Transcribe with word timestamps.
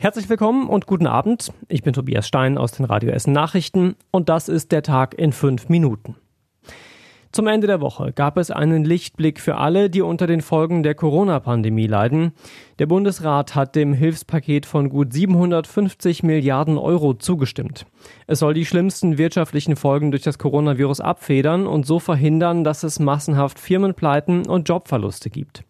Herzlich 0.00 0.28
willkommen 0.28 0.68
und 0.68 0.86
guten 0.86 1.08
Abend. 1.08 1.52
Ich 1.66 1.82
bin 1.82 1.92
Tobias 1.92 2.28
Stein 2.28 2.56
aus 2.56 2.70
den 2.70 2.84
Radio 2.84 3.10
Essen 3.10 3.32
Nachrichten 3.32 3.96
und 4.12 4.28
das 4.28 4.48
ist 4.48 4.70
der 4.70 4.84
Tag 4.84 5.18
in 5.18 5.32
fünf 5.32 5.68
Minuten. 5.68 6.14
Zum 7.32 7.48
Ende 7.48 7.66
der 7.66 7.80
Woche 7.80 8.12
gab 8.12 8.36
es 8.36 8.52
einen 8.52 8.84
Lichtblick 8.84 9.40
für 9.40 9.56
alle, 9.56 9.90
die 9.90 10.00
unter 10.00 10.28
den 10.28 10.40
Folgen 10.40 10.84
der 10.84 10.94
Corona-Pandemie 10.94 11.88
leiden. 11.88 12.30
Der 12.78 12.86
Bundesrat 12.86 13.56
hat 13.56 13.74
dem 13.74 13.92
Hilfspaket 13.92 14.66
von 14.66 14.88
gut 14.88 15.12
750 15.12 16.22
Milliarden 16.22 16.78
Euro 16.78 17.14
zugestimmt. 17.14 17.84
Es 18.28 18.38
soll 18.38 18.54
die 18.54 18.66
schlimmsten 18.66 19.18
wirtschaftlichen 19.18 19.74
Folgen 19.74 20.12
durch 20.12 20.22
das 20.22 20.38
Coronavirus 20.38 21.00
abfedern 21.00 21.66
und 21.66 21.86
so 21.86 21.98
verhindern, 21.98 22.62
dass 22.62 22.84
es 22.84 23.00
massenhaft 23.00 23.58
Firmenpleiten 23.58 24.46
und 24.46 24.68
Jobverluste 24.68 25.28
gibt. 25.28 25.64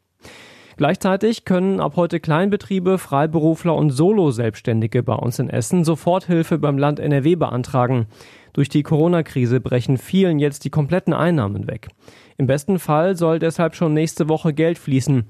Gleichzeitig 0.79 1.45
können 1.45 1.81
ab 1.81 1.97
heute 1.97 2.21
Kleinbetriebe, 2.21 2.99
Freiberufler 2.99 3.75
und 3.75 3.91
Solo-Selbstständige 3.91 5.03
bei 5.03 5.15
uns 5.15 5.41
in 5.41 5.51
Essen 5.51 5.85
Soforthilfe 5.85 6.57
beim 6.57 6.79
Land 6.79 7.01
NRW 7.01 7.35
beantragen. 7.35 8.07
Durch 8.53 8.69
die 8.69 8.85
Corona-Krise 8.85 9.59
brechen 9.61 9.99
vielen 9.99 10.39
jetzt 10.39 10.65
die 10.65 10.71
kompletten 10.71 11.13
Einnahmen 11.13 11.67
weg. 11.67 11.89
Im 12.37 12.47
besten 12.47 12.79
Fall 12.79 13.17
soll 13.17 13.41
deshalb 13.41 13.75
schon 13.75 13.93
nächste 13.93 14.29
Woche 14.29 14.55
Geld 14.55 14.79
fließen. 14.79 15.25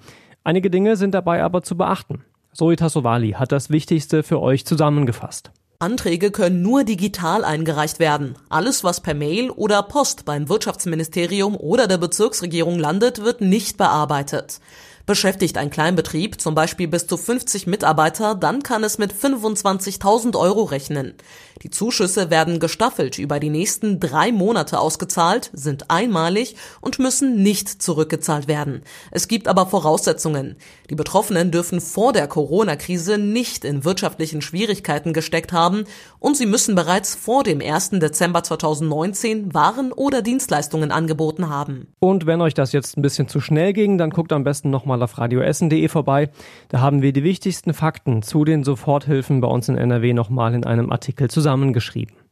Einige 0.45 0.69
Dinge 0.69 0.97
sind 0.97 1.15
dabei 1.15 1.43
aber 1.43 1.63
zu 1.63 1.79
beachten. 1.79 2.25
Zoe 2.53 2.77
Tassovali 2.77 3.31
hat 3.31 3.51
das 3.51 3.71
Wichtigste 3.71 4.23
für 4.23 4.43
euch 4.43 4.67
zusammengefasst. 4.67 5.51
Anträge 5.79 6.31
können 6.31 6.61
nur 6.61 6.85
digital 6.85 7.47
eingereicht 7.47 8.01
werden. 8.01 8.35
Alles, 8.51 8.85
was 8.85 9.01
per 9.01 9.15
Mail 9.15 9.49
oder 9.49 9.83
Post 9.83 10.27
beim 10.27 10.51
Wirtschaftsministerium 10.51 11.57
oder 11.57 11.87
der 11.87 11.97
Bezirksregierung 11.99 12.79
landet, 12.79 13.25
wird 13.25 13.41
nicht 13.41 13.79
bearbeitet. 13.79 14.61
Beschäftigt 15.09 15.57
ein 15.57 15.71
Kleinbetrieb 15.71 16.39
zum 16.39 16.55
Beispiel 16.55 16.87
bis 16.87 17.07
zu 17.07 17.17
50 17.17 17.67
Mitarbeiter, 17.67 18.35
dann 18.35 18.63
kann 18.63 18.85
es 18.85 18.99
mit 18.99 19.15
25.000 19.15 20.39
Euro 20.39 20.65
rechnen. 20.65 21.15
Die 21.63 21.71
Zuschüsse 21.71 22.29
werden 22.29 22.61
gestaffelt 22.61 23.19
über 23.19 23.41
die 23.41 23.49
nächsten 23.49 24.01
drei 24.01 24.31
Monate 24.31 24.79
ausgezahlt, 24.79 25.51
sind 25.55 25.91
einmalig 25.91 26.57
und 26.83 26.99
müssen 26.99 27.43
nicht 27.43 27.83
zurückgezahlt 27.83 28.49
werden. 28.49 28.83
Es 29.11 29.29
gibt 29.29 29.49
aber 29.49 29.67
Voraussetzungen. 29.67 30.57
Die 30.91 30.95
Betroffenen 30.95 31.51
dürfen 31.51 31.81
vor 31.81 32.13
der 32.13 32.29
Corona-Krise 32.29 33.17
nicht 33.17 33.65
in 33.65 33.87
wirtschaftlichen 33.87 34.43
Schwierigkeiten 34.43 35.15
gesteckt 35.15 35.53
haben 35.53 35.85
und 36.19 36.37
sie 36.37 36.47
müssen 36.47 36.75
bereits 36.75 37.15
vor 37.15 37.45
dem 37.45 37.63
1. 37.63 37.91
Dezember 37.93 38.43
2019 38.43 39.55
Waren 39.55 39.91
oder 39.91 40.21
Dienstleistungen 40.21 40.93
angeboten 40.93 41.49
haben. 41.49 41.89
Und 41.99 42.27
wenn 42.27 42.43
euch 42.43 42.55
das 42.55 42.73
jetzt 42.73 42.99
ein 42.99 43.03
bisschen 43.03 43.27
zu 43.27 43.41
schnell 43.41 43.73
ging, 43.73 43.97
dann 43.97 44.11
guckt 44.11 44.33
am 44.33 44.45
besten 44.45 44.71
nochmal 44.71 44.98
mal 44.99 45.05
auf 45.05 45.19
radioessen.de 45.19 45.89
vorbei. 45.89 46.31
Da 46.69 46.81
haben 46.81 47.03
wir 47.03 47.13
die 47.13 47.25
wichtigsten 47.25 47.73
Fakten 47.73 48.23
zu 48.23 48.45
den 48.45 48.65
Soforthilfen 48.65 49.41
bei 49.41 49.49
uns 49.49 49.69
in 49.69 49.79
NRW 49.79 50.13
nochmal 50.13 50.55
in 50.55 50.67
einem 50.67 50.91
Artikel 50.91 51.31
zusammengeschrieben. 51.31 52.28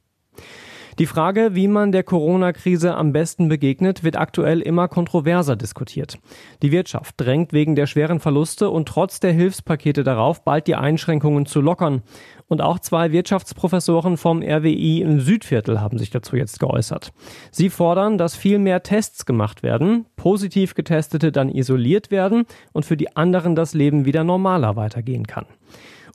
Die 0.99 1.05
Frage, 1.05 1.55
wie 1.55 1.69
man 1.69 1.93
der 1.93 2.05
Corona-Krise 2.05 2.95
am 2.95 3.13
besten 3.13 3.51
begegnet, 3.51 4.03
wird 4.03 4.17
aktuell 4.17 4.63
immer 4.63 4.89
kontroverser 4.89 5.55
diskutiert. 5.55 6.19
Die 6.63 6.73
Wirtschaft 6.73 7.17
drängt 7.19 7.53
wegen 7.53 7.77
der 7.77 7.87
schweren 7.87 8.19
Verluste 8.19 8.71
und 8.71 8.89
trotz 8.89 9.21
der 9.21 9.33
Hilfspakete 9.33 10.05
darauf, 10.05 10.43
bald 10.43 10.67
die 10.67 10.75
Einschränkungen 10.75 11.45
zu 11.45 11.61
lockern. 11.61 12.03
Und 12.49 12.63
auch 12.63 12.79
zwei 12.79 13.13
Wirtschaftsprofessoren 13.13 14.17
vom 14.17 14.41
RWI 14.41 15.03
im 15.03 15.21
Südviertel 15.21 15.83
haben 15.83 15.99
sich 15.99 16.09
dazu 16.09 16.35
jetzt 16.35 16.61
geäußert. 16.61 17.13
Sie 17.51 17.69
fordern, 17.69 18.17
dass 18.17 18.35
viel 18.35 18.59
mehr 18.59 18.83
Tests 18.83 19.27
gemacht 19.27 19.63
werden, 19.63 20.07
positiv 20.17 20.75
getestete 20.75 21.31
dann 21.31 21.51
isoliert 21.51 22.11
werden 22.11 22.47
und 22.73 22.87
für 22.87 22.97
die 22.97 23.15
anderen 23.17 23.55
das 23.55 23.75
Leben 23.75 24.07
wieder 24.07 24.25
normaler 24.25 24.77
weitergehen 24.77 25.27
kann. 25.27 25.45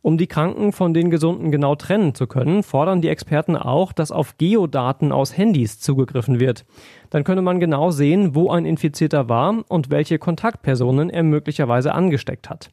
Um 0.03 0.17
die 0.17 0.25
Kranken 0.25 0.71
von 0.71 0.95
den 0.95 1.11
Gesunden 1.11 1.51
genau 1.51 1.75
trennen 1.75 2.15
zu 2.15 2.25
können, 2.25 2.63
fordern 2.63 3.01
die 3.01 3.09
Experten 3.09 3.55
auch, 3.55 3.93
dass 3.93 4.11
auf 4.11 4.35
Geodaten 4.39 5.11
aus 5.11 5.37
Handys 5.37 5.79
zugegriffen 5.79 6.39
wird. 6.39 6.65
Dann 7.11 7.23
könne 7.23 7.43
man 7.43 7.59
genau 7.59 7.91
sehen, 7.91 8.33
wo 8.33 8.49
ein 8.49 8.65
Infizierter 8.65 9.29
war 9.29 9.63
und 9.67 9.91
welche 9.91 10.17
Kontaktpersonen 10.17 11.11
er 11.11 11.21
möglicherweise 11.21 11.93
angesteckt 11.93 12.49
hat. 12.49 12.71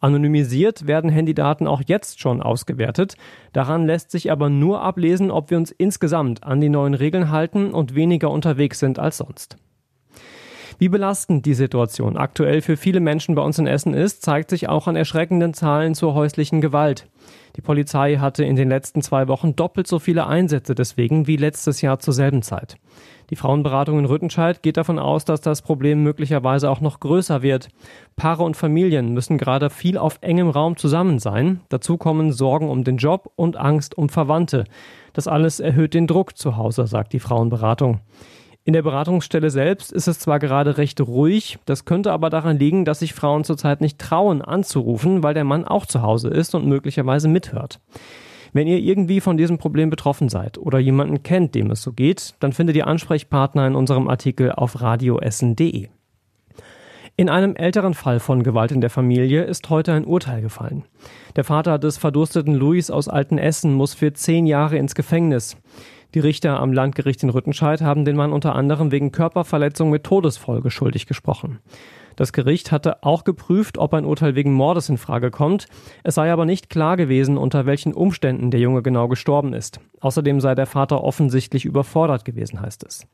Anonymisiert 0.00 0.86
werden 0.86 1.10
Handydaten 1.10 1.66
auch 1.66 1.82
jetzt 1.86 2.20
schon 2.20 2.42
ausgewertet. 2.42 3.16
Daran 3.52 3.84
lässt 3.84 4.10
sich 4.10 4.32
aber 4.32 4.48
nur 4.48 4.80
ablesen, 4.80 5.30
ob 5.30 5.50
wir 5.50 5.58
uns 5.58 5.70
insgesamt 5.70 6.44
an 6.44 6.62
die 6.62 6.70
neuen 6.70 6.94
Regeln 6.94 7.30
halten 7.30 7.72
und 7.72 7.94
weniger 7.94 8.30
unterwegs 8.30 8.78
sind 8.78 8.98
als 8.98 9.18
sonst. 9.18 9.58
Wie 10.78 10.88
belastend 10.88 11.46
die 11.46 11.54
Situation 11.54 12.16
aktuell 12.16 12.60
für 12.60 12.76
viele 12.76 13.00
Menschen 13.00 13.34
bei 13.34 13.42
uns 13.42 13.58
in 13.58 13.66
Essen 13.66 13.94
ist, 13.94 14.22
zeigt 14.22 14.50
sich 14.50 14.68
auch 14.68 14.88
an 14.88 14.96
erschreckenden 14.96 15.54
Zahlen 15.54 15.94
zur 15.94 16.14
häuslichen 16.14 16.60
Gewalt. 16.60 17.06
Die 17.56 17.60
Polizei 17.60 18.16
hatte 18.16 18.44
in 18.44 18.56
den 18.56 18.68
letzten 18.68 19.00
zwei 19.00 19.28
Wochen 19.28 19.54
doppelt 19.54 19.86
so 19.86 20.00
viele 20.00 20.26
Einsätze 20.26 20.74
deswegen 20.74 21.28
wie 21.28 21.36
letztes 21.36 21.80
Jahr 21.82 22.00
zur 22.00 22.12
selben 22.12 22.42
Zeit. 22.42 22.76
Die 23.30 23.36
Frauenberatung 23.36 23.98
in 24.00 24.04
Rüttenscheid 24.04 24.62
geht 24.62 24.76
davon 24.76 24.98
aus, 24.98 25.24
dass 25.24 25.40
das 25.40 25.62
Problem 25.62 26.02
möglicherweise 26.02 26.68
auch 26.68 26.80
noch 26.80 27.00
größer 27.00 27.42
wird. 27.42 27.68
Paare 28.16 28.42
und 28.42 28.56
Familien 28.56 29.14
müssen 29.14 29.38
gerade 29.38 29.70
viel 29.70 29.96
auf 29.96 30.18
engem 30.20 30.50
Raum 30.50 30.76
zusammen 30.76 31.20
sein. 31.20 31.60
Dazu 31.68 31.96
kommen 31.96 32.32
Sorgen 32.32 32.68
um 32.68 32.84
den 32.84 32.96
Job 32.96 33.32
und 33.36 33.56
Angst 33.56 33.96
um 33.96 34.08
Verwandte. 34.08 34.64
Das 35.12 35.28
alles 35.28 35.60
erhöht 35.60 35.94
den 35.94 36.06
Druck 36.06 36.36
zu 36.36 36.56
Hause, 36.56 36.86
sagt 36.86 37.12
die 37.12 37.20
Frauenberatung. 37.20 38.00
In 38.66 38.72
der 38.72 38.82
Beratungsstelle 38.82 39.50
selbst 39.50 39.92
ist 39.92 40.08
es 40.08 40.18
zwar 40.18 40.38
gerade 40.38 40.78
recht 40.78 40.98
ruhig, 40.98 41.58
das 41.66 41.84
könnte 41.84 42.12
aber 42.12 42.30
daran 42.30 42.58
liegen, 42.58 42.86
dass 42.86 43.00
sich 43.00 43.12
Frauen 43.12 43.44
zurzeit 43.44 43.82
nicht 43.82 43.98
trauen 43.98 44.40
anzurufen, 44.40 45.22
weil 45.22 45.34
der 45.34 45.44
Mann 45.44 45.66
auch 45.66 45.84
zu 45.84 46.00
Hause 46.00 46.28
ist 46.28 46.54
und 46.54 46.66
möglicherweise 46.66 47.28
mithört. 47.28 47.78
Wenn 48.54 48.66
ihr 48.66 48.78
irgendwie 48.78 49.20
von 49.20 49.36
diesem 49.36 49.58
Problem 49.58 49.90
betroffen 49.90 50.30
seid 50.30 50.56
oder 50.56 50.78
jemanden 50.78 51.22
kennt, 51.22 51.54
dem 51.54 51.70
es 51.72 51.82
so 51.82 51.92
geht, 51.92 52.36
dann 52.40 52.54
findet 52.54 52.76
ihr 52.76 52.86
Ansprechpartner 52.86 53.66
in 53.66 53.74
unserem 53.74 54.08
Artikel 54.08 54.52
auf 54.52 54.80
radioessen.de. 54.80 55.88
In 57.16 57.28
einem 57.28 57.54
älteren 57.56 57.94
Fall 57.94 58.18
von 58.18 58.42
Gewalt 58.42 58.72
in 58.72 58.80
der 58.80 58.90
Familie 58.90 59.44
ist 59.44 59.68
heute 59.68 59.92
ein 59.92 60.06
Urteil 60.06 60.40
gefallen. 60.40 60.84
Der 61.36 61.44
Vater 61.44 61.78
des 61.78 61.98
verdursteten 61.98 62.54
Luis 62.54 62.90
aus 62.90 63.08
Altenessen 63.08 63.74
muss 63.74 63.92
für 63.92 64.14
zehn 64.14 64.46
Jahre 64.46 64.78
ins 64.78 64.94
Gefängnis. 64.94 65.56
Die 66.14 66.20
Richter 66.20 66.60
am 66.60 66.72
Landgericht 66.72 67.24
in 67.24 67.30
Rüttenscheid 67.30 67.82
haben 67.82 68.04
den 68.04 68.14
Mann 68.14 68.32
unter 68.32 68.54
anderem 68.54 68.92
wegen 68.92 69.10
Körperverletzung 69.10 69.90
mit 69.90 70.04
Todesfolge 70.04 70.70
schuldig 70.70 71.06
gesprochen. 71.06 71.58
Das 72.14 72.32
Gericht 72.32 72.70
hatte 72.70 73.02
auch 73.02 73.24
geprüft, 73.24 73.78
ob 73.78 73.92
ein 73.94 74.04
Urteil 74.04 74.36
wegen 74.36 74.52
Mordes 74.52 74.88
in 74.88 74.96
Frage 74.96 75.32
kommt. 75.32 75.66
Es 76.04 76.14
sei 76.14 76.32
aber 76.32 76.44
nicht 76.44 76.70
klar 76.70 76.96
gewesen, 76.96 77.36
unter 77.36 77.66
welchen 77.66 77.92
Umständen 77.92 78.52
der 78.52 78.60
Junge 78.60 78.82
genau 78.82 79.08
gestorben 79.08 79.52
ist. 79.52 79.80
Außerdem 79.98 80.40
sei 80.40 80.54
der 80.54 80.66
Vater 80.66 81.02
offensichtlich 81.02 81.64
überfordert 81.64 82.24
gewesen, 82.24 82.60
heißt 82.60 82.84
es. 82.86 83.08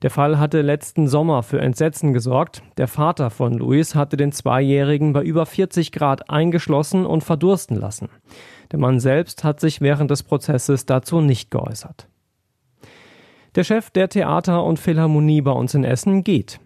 Der 0.00 0.08
Fall 0.08 0.38
hatte 0.38 0.62
letzten 0.62 1.08
Sommer 1.08 1.42
für 1.42 1.60
Entsetzen 1.60 2.14
gesorgt. 2.14 2.62
Der 2.78 2.88
Vater 2.88 3.28
von 3.28 3.52
Luis 3.52 3.94
hatte 3.94 4.16
den 4.16 4.32
Zweijährigen 4.32 5.12
bei 5.12 5.22
über 5.22 5.44
40 5.44 5.92
Grad 5.92 6.30
eingeschlossen 6.30 7.04
und 7.04 7.22
verdursten 7.22 7.76
lassen. 7.76 8.08
Der 8.72 8.78
Mann 8.78 8.98
selbst 8.98 9.44
hat 9.44 9.60
sich 9.60 9.82
während 9.82 10.10
des 10.10 10.22
Prozesses 10.22 10.86
dazu 10.86 11.20
nicht 11.20 11.50
geäußert. 11.50 12.09
Der 13.56 13.64
Chef 13.64 13.90
der 13.90 14.08
Theater 14.08 14.62
und 14.62 14.78
Philharmonie 14.78 15.40
bei 15.40 15.50
uns 15.50 15.74
in 15.74 15.82
Essen 15.82 16.22
geht. 16.22 16.60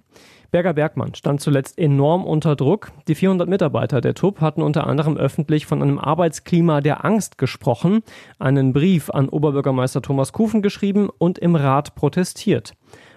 Berger 0.50 0.74
Bergmann 0.74 1.14
stand 1.14 1.40
zuletzt 1.40 1.78
enorm 1.78 2.24
unter 2.24 2.54
Druck. 2.56 2.92
Die 3.08 3.14
400 3.14 3.48
Mitarbeiter 3.48 4.00
der 4.00 4.14
TUB 4.14 4.40
hatten 4.40 4.62
unter 4.62 4.86
anderem 4.86 5.16
öffentlich 5.16 5.66
von 5.66 5.82
einem 5.82 5.98
Arbeitsklima 5.98 6.82
der 6.82 7.04
Angst 7.04 7.38
gesprochen, 7.38 8.02
einen 8.38 8.72
Brief 8.72 9.10
an 9.10 9.30
Oberbürgermeister 9.30 10.02
Thomas 10.02 10.32
Kufen 10.32 10.60
geschrieben 10.60 11.08
und 11.18 11.38
im 11.38 11.56
Rat 11.56 11.94
protestiert. 11.94 12.74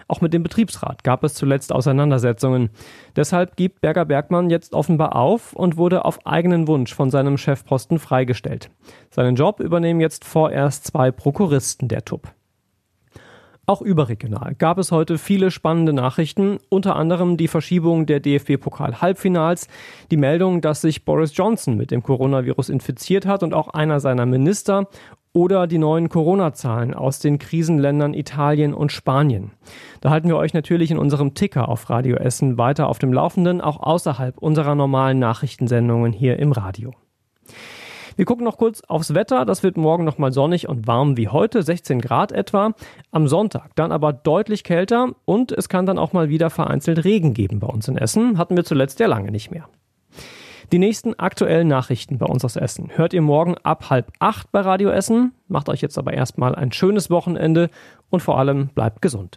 Auch 0.08 0.22
mit 0.22 0.32
dem 0.32 0.42
Betriebsrat 0.42 1.04
gab 1.04 1.22
es 1.22 1.34
zuletzt 1.34 1.70
Auseinandersetzungen. 1.70 2.70
Deshalb 3.14 3.56
gibt 3.56 3.82
Berger 3.82 4.06
Bergmann 4.06 4.48
jetzt 4.48 4.72
offenbar 4.72 5.14
auf 5.14 5.52
und 5.52 5.76
wurde 5.76 6.06
auf 6.06 6.26
eigenen 6.26 6.66
Wunsch 6.66 6.94
von 6.94 7.10
seinem 7.10 7.36
Chefposten 7.36 7.98
freigestellt. 7.98 8.70
Seinen 9.10 9.36
Job 9.36 9.60
übernehmen 9.60 10.00
jetzt 10.00 10.24
vorerst 10.24 10.86
zwei 10.86 11.12
Prokuristen 11.12 11.86
der 11.88 12.06
TUB. 12.06 12.32
Auch 13.68 13.82
überregional 13.82 14.54
gab 14.54 14.78
es 14.78 14.92
heute 14.92 15.18
viele 15.18 15.50
spannende 15.50 15.92
Nachrichten, 15.92 16.56
unter 16.70 16.96
anderem 16.96 17.36
die 17.36 17.48
Verschiebung 17.48 18.06
der 18.06 18.18
DFB-Pokal-Halbfinals, 18.18 19.68
die 20.10 20.16
Meldung, 20.16 20.62
dass 20.62 20.80
sich 20.80 21.04
Boris 21.04 21.36
Johnson 21.36 21.76
mit 21.76 21.90
dem 21.90 22.02
Coronavirus 22.02 22.70
infiziert 22.70 23.26
hat 23.26 23.42
und 23.42 23.52
auch 23.52 23.68
einer 23.68 24.00
seiner 24.00 24.24
Minister 24.24 24.88
oder 25.34 25.66
die 25.66 25.76
neuen 25.76 26.08
Corona-Zahlen 26.08 26.94
aus 26.94 27.18
den 27.18 27.38
Krisenländern 27.38 28.14
Italien 28.14 28.72
und 28.72 28.90
Spanien. 28.90 29.50
Da 30.00 30.08
halten 30.08 30.28
wir 30.28 30.38
euch 30.38 30.54
natürlich 30.54 30.90
in 30.90 30.96
unserem 30.96 31.34
Ticker 31.34 31.68
auf 31.68 31.90
Radio 31.90 32.16
Essen 32.16 32.56
weiter 32.56 32.88
auf 32.88 32.98
dem 32.98 33.12
Laufenden, 33.12 33.60
auch 33.60 33.80
außerhalb 33.80 34.38
unserer 34.38 34.76
normalen 34.76 35.18
Nachrichtensendungen 35.18 36.14
hier 36.14 36.38
im 36.38 36.52
Radio. 36.52 36.94
Wir 38.18 38.24
gucken 38.24 38.42
noch 38.42 38.58
kurz 38.58 38.82
aufs 38.88 39.14
Wetter. 39.14 39.44
Das 39.44 39.62
wird 39.62 39.76
morgen 39.76 40.02
nochmal 40.02 40.32
sonnig 40.32 40.68
und 40.68 40.88
warm 40.88 41.16
wie 41.16 41.28
heute, 41.28 41.62
16 41.62 42.00
Grad 42.00 42.32
etwa. 42.32 42.72
Am 43.12 43.28
Sonntag 43.28 43.76
dann 43.76 43.92
aber 43.92 44.12
deutlich 44.12 44.64
kälter 44.64 45.10
und 45.24 45.52
es 45.52 45.68
kann 45.68 45.86
dann 45.86 46.00
auch 46.00 46.12
mal 46.12 46.28
wieder 46.28 46.50
vereinzelt 46.50 47.04
Regen 47.04 47.32
geben 47.32 47.60
bei 47.60 47.68
uns 47.68 47.86
in 47.86 47.96
Essen. 47.96 48.36
Hatten 48.36 48.56
wir 48.56 48.64
zuletzt 48.64 48.98
ja 48.98 49.06
lange 49.06 49.30
nicht 49.30 49.52
mehr. 49.52 49.68
Die 50.72 50.80
nächsten 50.80 51.14
aktuellen 51.14 51.68
Nachrichten 51.68 52.18
bei 52.18 52.26
uns 52.26 52.44
aus 52.44 52.56
Essen 52.56 52.90
hört 52.92 53.12
ihr 53.12 53.22
morgen 53.22 53.54
ab 53.62 53.88
halb 53.88 54.10
acht 54.18 54.50
bei 54.50 54.62
Radio 54.62 54.90
Essen. 54.90 55.32
Macht 55.46 55.68
euch 55.68 55.80
jetzt 55.80 55.96
aber 55.96 56.12
erstmal 56.12 56.56
ein 56.56 56.72
schönes 56.72 57.10
Wochenende 57.10 57.70
und 58.10 58.20
vor 58.20 58.36
allem 58.36 58.66
bleibt 58.74 59.00
gesund. 59.00 59.36